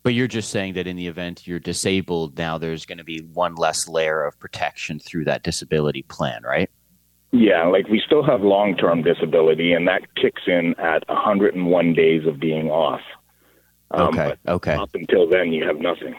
[0.03, 3.21] but you're just saying that in the event you're disabled, now there's going to be
[3.33, 6.69] one less layer of protection through that disability plan, right?
[7.33, 12.27] Yeah, like we still have long term disability, and that kicks in at 101 days
[12.27, 13.01] of being off.
[13.91, 14.75] Um, okay, okay.
[14.75, 16.15] Up until then, you have nothing.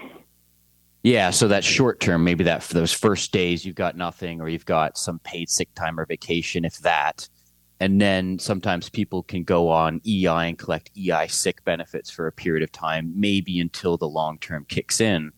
[1.04, 4.50] Yeah, so that short term, maybe that for those first days you've got nothing, or
[4.50, 7.28] you've got some paid sick time or vacation, if that.
[7.80, 12.32] And then sometimes people can go on EI and collect EI sick benefits for a
[12.32, 15.32] period of time, maybe until the long term kicks in.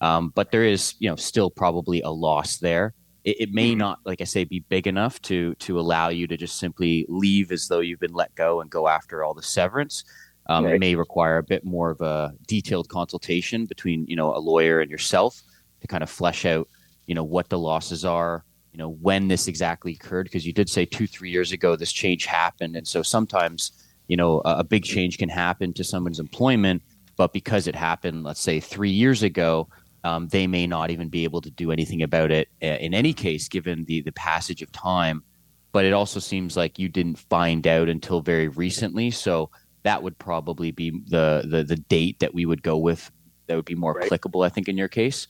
[0.00, 2.94] Um, but there is, you know, still probably a loss there.
[3.24, 6.36] It, it may not, like I say, be big enough to to allow you to
[6.36, 10.04] just simply leave as though you've been let go and go after all the severance.
[10.50, 10.74] Um, right.
[10.74, 14.80] It may require a bit more of a detailed consultation between you know a lawyer
[14.80, 15.42] and yourself
[15.80, 16.68] to kind of flesh out
[17.06, 20.68] you know what the losses are, you know when this exactly occurred because you did
[20.68, 23.70] say two three years ago this change happened, and so sometimes
[24.08, 26.82] you know a, a big change can happen to someone's employment,
[27.16, 29.68] but because it happened, let's say three years ago,
[30.02, 33.12] um, they may not even be able to do anything about it uh, in any
[33.12, 35.22] case, given the the passage of time.
[35.70, 39.48] But it also seems like you didn't find out until very recently, so
[39.82, 43.10] that would probably be the the, the date that we would go with.
[43.46, 44.06] That would be more right.
[44.06, 45.26] applicable, I think, in your case.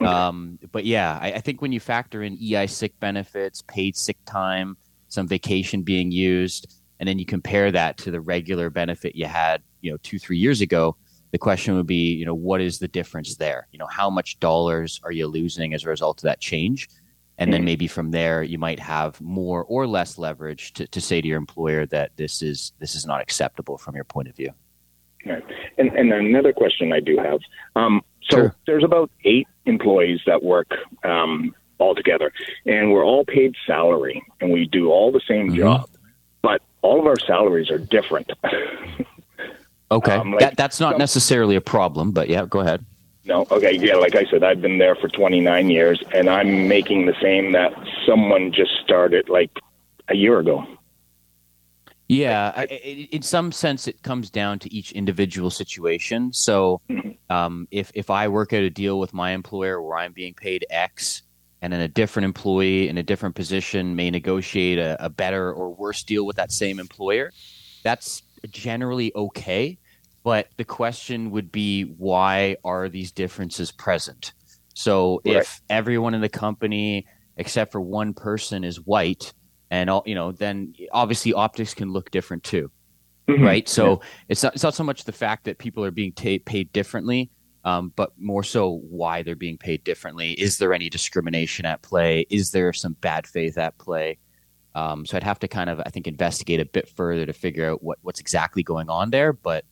[0.00, 0.10] Okay.
[0.10, 4.18] Um, but yeah, I, I, think when you factor in EI sick benefits, paid sick
[4.26, 4.76] time,
[5.06, 9.62] some vacation being used, and then you compare that to the regular benefit you had,
[9.82, 10.96] you know, two three years ago,
[11.30, 13.68] the question would be, you know, what is the difference there?
[13.72, 16.88] You know, how much dollars are you losing as a result of that change?
[17.38, 17.66] And then mm-hmm.
[17.66, 21.38] maybe from there you might have more or less leverage to, to say to your
[21.38, 24.50] employer that this is this is not acceptable from your point of view
[25.26, 25.44] right.
[25.78, 27.40] and, and another question i do have
[27.76, 28.56] um, so sure.
[28.66, 30.72] there's about eight employees that work
[31.04, 32.32] um, all together
[32.66, 35.58] and we're all paid salary and we do all the same mm-hmm.
[35.58, 35.88] job
[36.42, 38.30] but all of our salaries are different
[39.90, 42.84] okay um, like, that, that's not necessarily a problem but yeah go ahead
[43.24, 47.06] no, okay, yeah, like I said, I've been there for 29 years, and I'm making
[47.06, 47.72] the same that
[48.06, 49.50] someone just started like
[50.08, 50.66] a year ago.
[52.08, 56.34] Yeah, I, in some sense, it comes down to each individual situation.
[56.34, 57.34] So, mm-hmm.
[57.34, 60.66] um, if if I work out a deal with my employer where I'm being paid
[60.68, 61.22] X,
[61.62, 65.72] and then a different employee in a different position may negotiate a, a better or
[65.72, 67.32] worse deal with that same employer,
[67.82, 69.78] that's generally okay.
[70.24, 74.32] But the question would be why are these differences present?
[74.74, 75.36] So right.
[75.36, 77.06] if everyone in the company
[77.36, 79.32] except for one person is white,
[79.70, 82.70] and all you know, then obviously optics can look different too,
[83.28, 83.42] mm-hmm.
[83.42, 83.68] right?
[83.68, 84.08] So yeah.
[84.28, 87.30] it's not it's not so much the fact that people are being ta- paid differently,
[87.64, 90.32] um, but more so why they're being paid differently.
[90.32, 92.26] Is there any discrimination at play?
[92.30, 94.18] Is there some bad faith at play?
[94.74, 97.68] Um, so I'd have to kind of I think investigate a bit further to figure
[97.70, 99.64] out what what's exactly going on there, but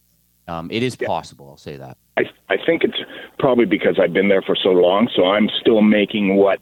[0.48, 1.06] um, it is yeah.
[1.06, 1.48] possible.
[1.48, 1.96] I'll say that.
[2.16, 2.98] I, I think it's
[3.38, 6.60] probably because I've been there for so long, so I'm still making what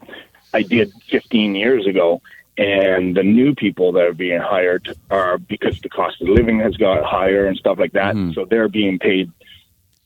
[0.53, 2.21] I did 15 years ago.
[2.57, 6.75] And the new people that are being hired are because the cost of living has
[6.77, 8.15] got higher and stuff like that.
[8.15, 8.33] Mm-hmm.
[8.33, 9.31] So they're being paid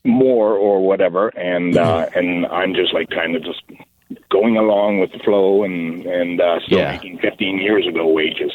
[0.04, 1.28] more or whatever.
[1.28, 3.62] And, uh, and I'm just like kind of just
[4.30, 6.92] going along with the flow and, and, uh, still yeah.
[6.92, 8.52] making 15 years ago wages.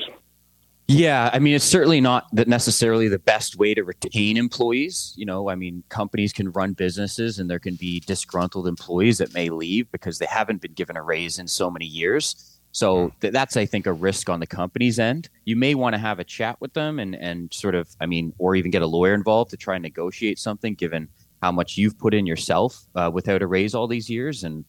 [0.94, 5.14] Yeah, I mean, it's certainly not that necessarily the best way to retain employees.
[5.16, 9.34] You know, I mean, companies can run businesses and there can be disgruntled employees that
[9.34, 12.60] may leave because they haven't been given a raise in so many years.
[12.74, 13.20] So hmm.
[13.22, 15.30] th- that's, I think, a risk on the company's end.
[15.46, 18.34] You may want to have a chat with them and, and sort of, I mean,
[18.38, 21.08] or even get a lawyer involved to try and negotiate something given
[21.42, 24.44] how much you've put in yourself uh, without a raise all these years.
[24.44, 24.66] And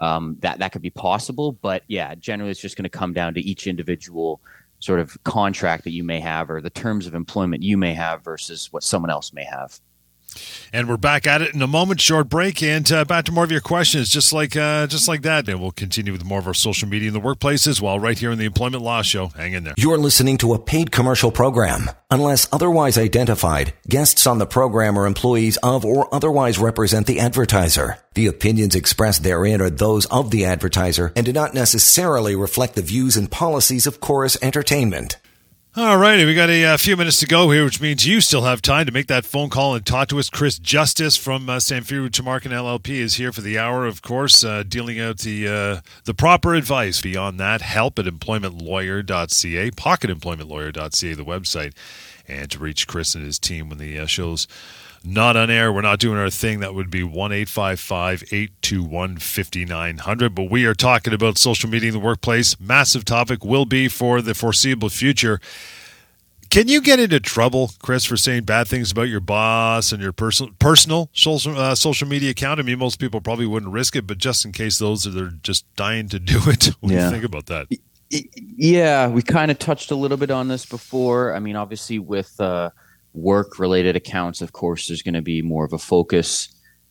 [0.00, 1.52] um, that, that could be possible.
[1.52, 4.40] But yeah, generally, it's just going to come down to each individual
[4.80, 8.24] sort of contract that you may have or the terms of employment you may have
[8.24, 9.78] versus what someone else may have.
[10.72, 12.00] And we're back at it in a moment.
[12.00, 15.22] Short break, and uh, back to more of your questions, just like uh, just like
[15.22, 15.48] that.
[15.48, 18.30] And we'll continue with more of our social media in the workplaces while right here
[18.30, 19.28] in the Employment Law Show.
[19.28, 19.74] Hang in there.
[19.76, 21.90] You're listening to a paid commercial program.
[22.10, 27.98] Unless otherwise identified, guests on the program are employees of or otherwise represent the advertiser.
[28.14, 32.82] The opinions expressed therein are those of the advertiser and do not necessarily reflect the
[32.82, 35.16] views and policies of Corus Entertainment.
[35.76, 38.20] All righty, we got a, a, uh, few minutes to go here, which means you
[38.20, 40.28] still have time to make that phone call and talk to us.
[40.28, 44.64] Chris Justice from uh, Samfiru Tamarkin LLP is here for the hour, of course, uh,
[44.66, 47.00] dealing out the uh, the proper advice.
[47.00, 51.72] Beyond that, help at employmentlawyer.ca, pocketemploymentlawyer.ca, the website,
[52.26, 54.48] and to reach Chris and his team when the uh, show's
[55.02, 55.72] not on air.
[55.72, 56.60] We're not doing our thing.
[56.60, 60.34] That would be 1 821 5900.
[60.34, 62.58] But we are talking about social media in the workplace.
[62.60, 65.40] Massive topic will be for the foreseeable future.
[66.50, 70.12] Can you get into trouble, Chris, for saying bad things about your boss and your
[70.12, 72.58] personal personal social uh, social media account?
[72.58, 75.30] I mean, most people probably wouldn't risk it, but just in case those that are
[75.44, 76.98] just dying to do it, what yeah.
[76.98, 77.68] do you think about that?
[78.10, 81.36] Yeah, we kind of touched a little bit on this before.
[81.36, 82.70] I mean, obviously, with uh,
[83.12, 86.48] work related accounts, of course, there's going to be more of a focus.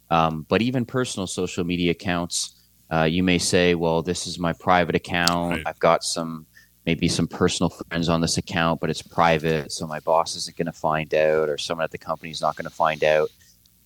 [0.10, 2.56] Um, but even personal social media accounts,
[2.92, 5.52] uh, you may say, well, this is my private account.
[5.52, 5.64] Right.
[5.66, 6.46] I've got some,
[6.86, 9.72] maybe some personal friends on this account, but it's private.
[9.72, 12.56] So my boss isn't going to find out or someone at the company is not
[12.56, 13.30] going to find out.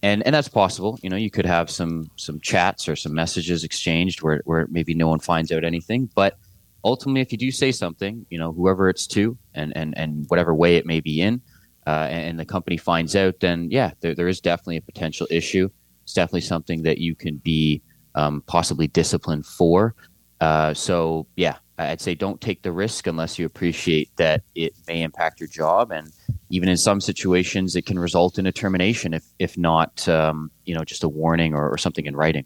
[0.01, 0.99] And, and that's possible.
[1.01, 4.93] You know, you could have some, some chats or some messages exchanged where, where maybe
[4.93, 6.09] no one finds out anything.
[6.13, 6.37] But
[6.83, 10.53] ultimately, if you do say something, you know, whoever it's to and, and, and whatever
[10.53, 11.41] way it may be in,
[11.85, 15.69] uh, and the company finds out, then yeah, there, there is definitely a potential issue.
[16.03, 17.81] It's definitely something that you can be
[18.15, 19.95] um, possibly disciplined for.
[20.41, 25.01] Uh, so yeah, I'd say don't take the risk unless you appreciate that it may
[25.01, 26.11] impact your job, and
[26.49, 30.75] even in some situations, it can result in a termination if if not, um, you
[30.75, 32.45] know, just a warning or, or something in writing.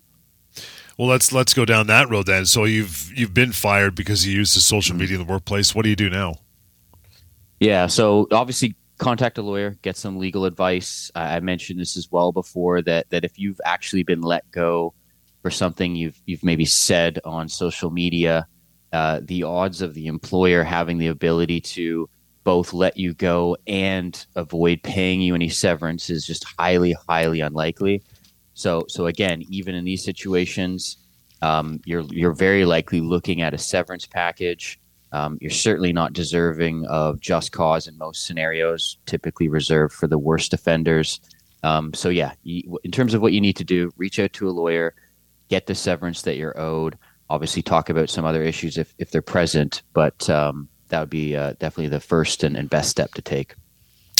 [0.97, 2.45] Well, let's let's go down that road then.
[2.45, 5.01] So you've you've been fired because you used the social mm-hmm.
[5.01, 5.75] media in the workplace.
[5.75, 6.35] What do you do now?
[7.59, 11.11] Yeah, so obviously contact a lawyer, get some legal advice.
[11.15, 14.93] I mentioned this as well before that that if you've actually been let go
[15.41, 18.47] for something you've you've maybe said on social media,
[18.93, 22.09] uh, the odds of the employer having the ability to
[22.43, 28.01] both let you go and avoid paying you any severance is just highly highly unlikely.
[28.53, 30.97] So so again, even in these situations,
[31.41, 34.79] um, you're you're very likely looking at a severance package.
[35.11, 40.17] Um, you're certainly not deserving of just cause in most scenarios, typically reserved for the
[40.17, 41.19] worst offenders.
[41.63, 44.49] Um, so yeah, you, in terms of what you need to do, reach out to
[44.49, 44.93] a lawyer,
[45.49, 46.97] get the severance that you're owed.
[47.29, 51.35] Obviously, talk about some other issues if if they're present, but um, that would be
[51.35, 53.55] uh, definitely the first and, and best step to take.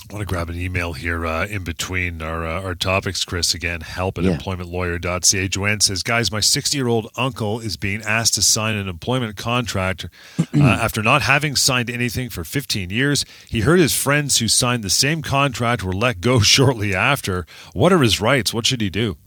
[0.09, 3.53] I want to grab an email here uh, in between our uh, our topics, Chris.
[3.53, 4.37] Again, help at yeah.
[4.37, 5.47] employmentlawyer.ca.
[5.49, 9.35] Joanne says, Guys, my 60 year old uncle is being asked to sign an employment
[9.35, 10.05] contract
[10.39, 13.25] uh, after not having signed anything for 15 years.
[13.49, 17.45] He heard his friends who signed the same contract were let go shortly after.
[17.73, 18.53] What are his rights?
[18.53, 19.17] What should he do?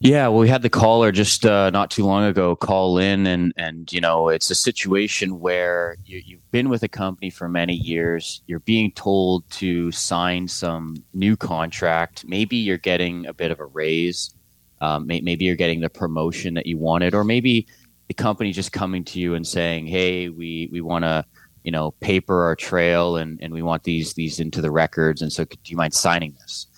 [0.00, 3.52] Yeah, well, we had the caller just uh, not too long ago call in, and
[3.56, 7.74] and you know it's a situation where you, you've been with a company for many
[7.74, 8.40] years.
[8.46, 12.24] You're being told to sign some new contract.
[12.28, 14.32] Maybe you're getting a bit of a raise.
[14.80, 17.66] Um, may, maybe you're getting the promotion that you wanted, or maybe
[18.06, 21.24] the company just coming to you and saying, "Hey, we we want to."
[21.64, 25.32] you know paper our trail and, and we want these these into the records and
[25.32, 26.68] so do you mind signing this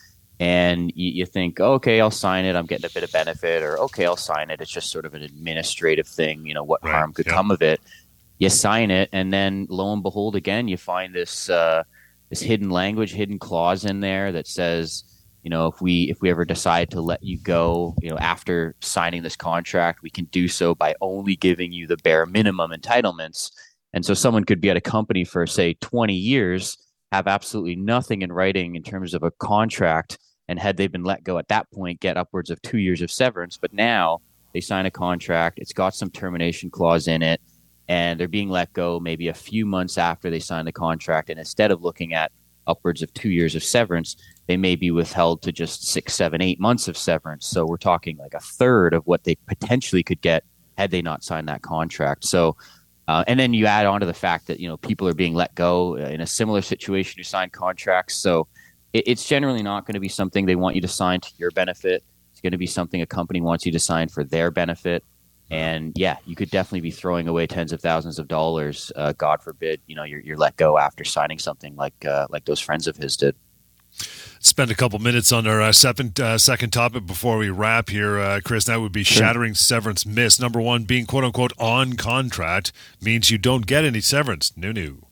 [0.41, 2.57] and you, you, think, okay, I'll sign it.
[2.57, 4.63] I'm getting a bit of benefit, or okay, I'll sign it.
[4.63, 6.47] It's just sort of an administrative thing.
[6.47, 6.93] You know, what right.
[6.93, 7.35] harm could yep.
[7.35, 7.79] come of it?
[8.39, 11.83] You sign it, and then lo and behold, again, you find this uh,
[12.31, 15.05] this hidden language, hidden clause in there that says,
[15.43, 18.75] you know, if we if we ever decide to let you go, you know, after
[18.81, 23.51] signing this contract, we can do so by only giving you the bare minimum entitlements.
[23.93, 26.79] And so, someone could be at a company for say 20 years,
[27.13, 30.17] have absolutely nothing in writing in terms of a contract
[30.51, 33.11] and had they been let go at that point, get upwards of two years of
[33.11, 33.57] severance.
[33.57, 34.21] But now
[34.53, 37.41] they sign a contract, it's got some termination clause in it,
[37.89, 41.31] and they're being let go maybe a few months after they sign the contract.
[41.31, 42.33] And instead of looking at
[42.67, 44.17] upwards of two years of severance,
[44.49, 47.47] they may be withheld to just six, seven, eight months of severance.
[47.47, 50.43] So we're talking like a third of what they potentially could get
[50.77, 52.25] had they not signed that contract.
[52.25, 52.57] So,
[53.07, 55.35] uh, and then you add on to the fact that you know people are being
[55.35, 58.17] let go in a similar situation who signed contracts.
[58.17, 58.49] So
[58.93, 61.51] it, it's generally not going to be something they want you to sign to your
[61.51, 62.05] benefit.
[62.33, 65.05] It's going to be something a company wants you to sign for their benefit.
[65.51, 68.93] And yeah, you could definitely be throwing away tens of thousands of dollars.
[68.95, 72.45] Uh, God forbid, you know, you're, you're let go after signing something like uh, like
[72.45, 73.35] those friends of his did
[74.41, 78.19] spend a couple minutes on our uh, second uh, second topic before we wrap here,
[78.19, 78.65] uh, Chris.
[78.65, 79.19] That would be sure.
[79.19, 80.41] shattering severance myths.
[80.41, 84.57] Number one, being quote unquote on contract means you don't get any severance.
[84.57, 85.07] New, new.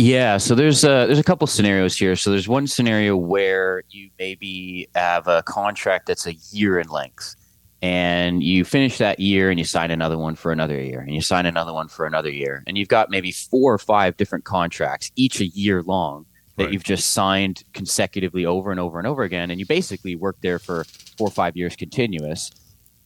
[0.00, 2.14] Yeah, so there's a, there's a couple scenarios here.
[2.14, 7.34] So there's one scenario where you maybe have a contract that's a year in length,
[7.82, 11.20] and you finish that year and you sign another one for another year, and you
[11.20, 15.10] sign another one for another year, and you've got maybe four or five different contracts,
[15.16, 16.26] each a year long,
[16.58, 16.72] that right.
[16.72, 20.60] you've just signed consecutively over and over and over again, and you basically work there
[20.60, 20.84] for
[21.16, 22.52] four or five years continuous.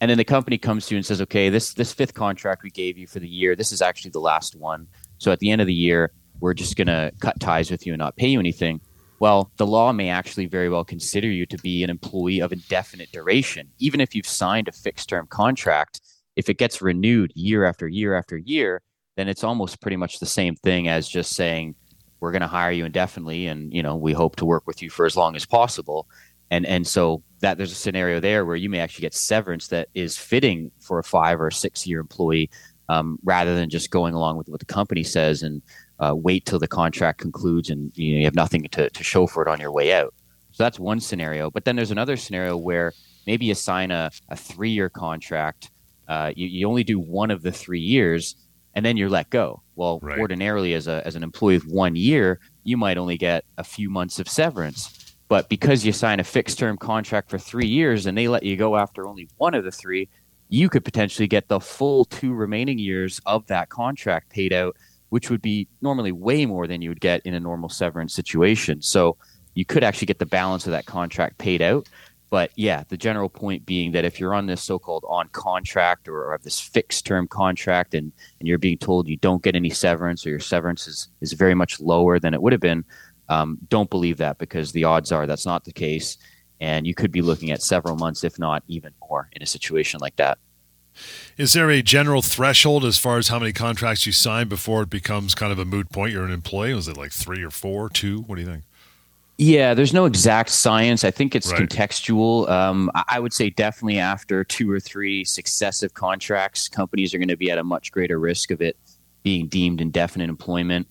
[0.03, 2.71] And then the company comes to you and says, "Okay, this this fifth contract we
[2.71, 4.89] gave you for the year, this is actually the last one.
[5.17, 6.13] So at the end of the year."
[6.43, 8.81] We're just going to cut ties with you and not pay you anything.
[9.21, 13.13] Well, the law may actually very well consider you to be an employee of indefinite
[13.13, 13.69] duration.
[13.79, 16.01] Even if you've signed a fixed term contract,
[16.35, 18.83] if it gets renewed year after year after year,
[19.17, 21.77] then it's almost pretty much the same thing as just saying,
[22.19, 24.89] we're going to hire you indefinitely and you know we hope to work with you
[24.89, 26.07] for as long as possible
[26.53, 29.89] and and so that there's a scenario there where you may actually get severance that
[29.95, 32.49] is fitting for a five or six year employee
[32.89, 35.63] um, rather than just going along with what the company says and
[36.03, 39.27] uh, wait till the contract concludes and you, know, you have nothing to, to show
[39.27, 40.13] for it on your way out.
[40.51, 41.51] So that's one scenario.
[41.51, 42.93] But then there's another scenario where
[43.27, 45.71] maybe you sign a, a three year contract,
[46.09, 48.35] uh, you, you only do one of the three years,
[48.75, 49.63] and then you're let go.
[49.77, 50.19] Well, right.
[50.19, 53.89] ordinarily, as, a, as an employee of one year, you might only get a few
[53.89, 55.15] months of severance.
[55.29, 58.57] But because you sign a fixed term contract for three years and they let you
[58.57, 60.09] go after only one of the three,
[60.49, 64.77] you could potentially get the full two remaining years of that contract paid out
[65.13, 68.81] which would be normally way more than you would get in a normal severance situation.
[68.81, 69.19] So
[69.53, 71.87] you could actually get the balance of that contract paid out.
[72.31, 76.33] But yeah, the general point being that if you're on this so-called on contract or,
[76.33, 78.11] have this fixed term contract and,
[78.41, 81.55] and you're being told you don't get any severance or your severance is, is very
[81.55, 82.83] much lower than it would have been,
[83.29, 86.17] um, don't believe that because the odds are that's not the case.
[86.59, 90.01] And you could be looking at several months, if not even more, in a situation
[90.01, 90.39] like that.
[91.39, 94.91] Is there a general threshold as far as how many contracts you sign before it
[94.91, 96.13] becomes kind of a moot point?
[96.13, 96.75] You're an employee.
[96.75, 98.23] Was it like three or four, two?
[98.23, 98.65] What do you think?
[99.39, 101.05] Yeah, there's no exact science.
[101.05, 101.63] I think it's right.
[101.63, 102.49] contextual.
[102.51, 107.37] Um, I would say definitely after two or three successive contracts, companies are going to
[107.37, 108.77] be at a much greater risk of it
[109.23, 110.87] being deemed indefinite employment.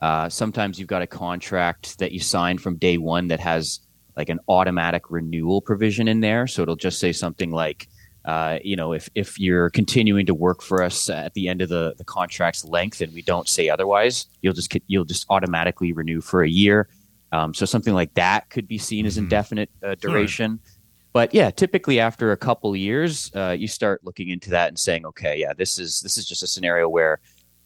[0.00, 3.80] Uh, sometimes you've got a contract that you sign from day one that has
[4.16, 6.46] like an automatic renewal provision in there.
[6.46, 7.88] So it'll just say something like,
[8.24, 11.68] uh, you know, if, if you're continuing to work for us at the end of
[11.68, 16.20] the, the contract's length and we don't say otherwise, you'll just you'll just automatically renew
[16.20, 16.88] for a year
[17.32, 19.24] um, so something like that could be seen as mm-hmm.
[19.24, 20.60] indefinite uh, duration.
[20.62, 20.78] Sure.
[21.14, 25.04] But yeah, typically after a couple years, uh, you start looking into that and saying,
[25.06, 27.20] okay, yeah, this is this is just a scenario where,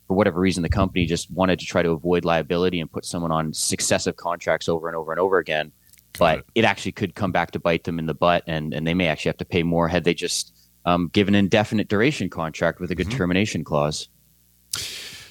[0.09, 3.30] for whatever reason, the company just wanted to try to avoid liability and put someone
[3.30, 5.70] on successive contracts over and over and over again.
[6.19, 6.45] But it.
[6.57, 9.09] it actually could come back to bite them in the butt, and and they may
[9.09, 10.53] actually have to pay more had they just
[10.85, 13.19] um, given an indefinite duration contract with a good mm-hmm.
[13.19, 14.09] termination clause.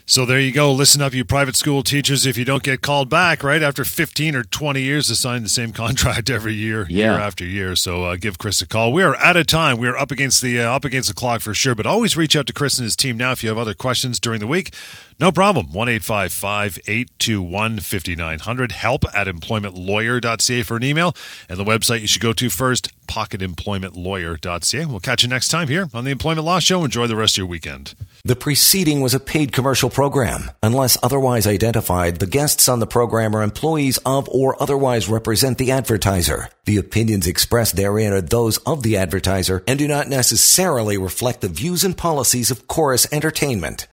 [0.07, 0.71] So there you go.
[0.71, 2.27] Listen up, you private school teachers.
[2.27, 5.49] If you don't get called back, right after 15 or 20 years to sign the
[5.49, 7.05] same contract every year, yeah.
[7.05, 7.75] year after year.
[7.75, 8.93] So uh, give Chris a call.
[8.93, 9.77] We are out of time.
[9.79, 11.73] We are up against the uh, up against the clock for sure.
[11.73, 14.19] But always reach out to Chris and his team now if you have other questions
[14.19, 14.75] during the week.
[15.17, 15.71] No problem.
[15.71, 18.71] 1 821 5900.
[18.73, 21.15] Help at employmentlawyer.ca for an email.
[21.47, 24.85] And the website you should go to first, pocketemploymentlawyer.ca.
[24.85, 26.83] We'll catch you next time here on the Employment Law Show.
[26.83, 27.95] Enjoy the rest of your weekend.
[28.25, 30.51] The preceding was a paid commercial program.
[30.63, 35.71] Unless otherwise identified, the guests on the program are employees of or otherwise represent the
[35.71, 36.49] advertiser.
[36.65, 41.47] The opinions expressed therein are those of the advertiser and do not necessarily reflect the
[41.47, 43.87] views and policies of Corus Entertainment.